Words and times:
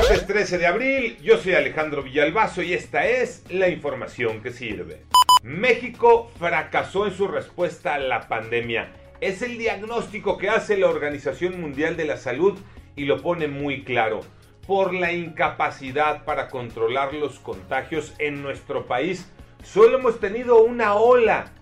Martes 0.00 0.26
13 0.26 0.56
de 0.56 0.66
abril, 0.66 1.18
yo 1.22 1.36
soy 1.36 1.52
Alejandro 1.52 2.02
Villalbazo 2.02 2.62
y 2.62 2.72
esta 2.72 3.06
es 3.06 3.44
la 3.50 3.68
información 3.68 4.40
que 4.40 4.50
sirve. 4.50 5.02
México 5.42 6.30
fracasó 6.38 7.06
en 7.06 7.12
su 7.12 7.28
respuesta 7.28 7.96
a 7.96 7.98
la 7.98 8.26
pandemia. 8.26 8.94
Es 9.20 9.42
el 9.42 9.58
diagnóstico 9.58 10.38
que 10.38 10.48
hace 10.48 10.78
la 10.78 10.88
Organización 10.88 11.60
Mundial 11.60 11.98
de 11.98 12.06
la 12.06 12.16
Salud 12.16 12.58
y 12.96 13.04
lo 13.04 13.20
pone 13.20 13.46
muy 13.46 13.84
claro. 13.84 14.20
Por 14.66 14.94
la 14.94 15.12
incapacidad 15.12 16.24
para 16.24 16.48
controlar 16.48 17.12
los 17.12 17.38
contagios 17.38 18.14
en 18.18 18.42
nuestro 18.42 18.86
país, 18.86 19.30
solo 19.62 19.98
hemos 19.98 20.18
tenido 20.18 20.62
una 20.62 20.94
ola 20.94 21.52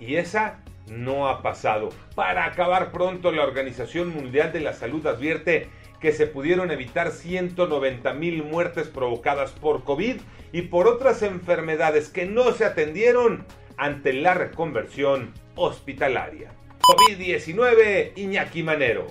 y 0.00 0.16
esa 0.16 0.60
no 0.90 1.28
ha 1.28 1.42
pasado. 1.42 1.90
Para 2.14 2.44
acabar 2.44 2.92
pronto, 2.92 3.32
la 3.32 3.44
Organización 3.44 4.08
Mundial 4.08 4.52
de 4.52 4.60
la 4.60 4.72
Salud 4.72 5.06
advierte 5.06 5.68
que 6.00 6.12
se 6.12 6.26
pudieron 6.26 6.70
evitar 6.70 7.10
190 7.10 8.12
mil 8.14 8.42
muertes 8.42 8.88
provocadas 8.88 9.52
por 9.52 9.84
COVID 9.84 10.16
y 10.52 10.62
por 10.62 10.86
otras 10.86 11.22
enfermedades 11.22 12.08
que 12.08 12.26
no 12.26 12.52
se 12.52 12.64
atendieron 12.64 13.44
ante 13.76 14.12
la 14.12 14.34
reconversión 14.34 15.32
hospitalaria. 15.54 16.52
COVID-19, 16.80 18.12
Iñaki 18.16 18.62
Manero. 18.62 19.06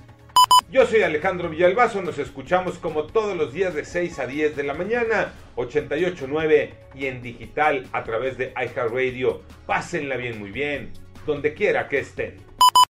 Yo 0.71 0.85
soy 0.85 1.01
Alejandro 1.01 1.49
Villalbazo, 1.49 2.01
nos 2.01 2.17
escuchamos 2.17 2.77
como 2.77 3.07
todos 3.07 3.35
los 3.35 3.51
días 3.51 3.75
de 3.75 3.83
6 3.83 4.19
a 4.19 4.25
10 4.25 4.55
de 4.55 4.63
la 4.63 4.73
mañana, 4.73 5.33
88.9 5.57 6.69
y 6.95 7.07
en 7.07 7.21
digital 7.21 7.87
a 7.91 8.05
través 8.05 8.37
de 8.37 8.53
iHeartRadio. 8.55 9.41
Pásenla 9.65 10.15
bien, 10.15 10.39
muy 10.39 10.51
bien, 10.51 10.93
donde 11.25 11.53
quiera 11.53 11.87
que 11.87 11.99
estén. 11.99 12.52